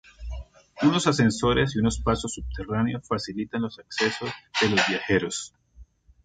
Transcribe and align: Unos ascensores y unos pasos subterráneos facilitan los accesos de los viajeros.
Unos 0.81 1.05
ascensores 1.05 1.75
y 1.75 1.79
unos 1.79 1.99
pasos 1.99 2.33
subterráneos 2.33 3.07
facilitan 3.07 3.61
los 3.61 3.77
accesos 3.77 4.31
de 4.59 4.69
los 4.69 4.87
viajeros. 4.87 5.53